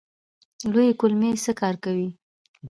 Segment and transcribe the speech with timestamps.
[0.71, 2.09] لویې کولمې څه کار کوي؟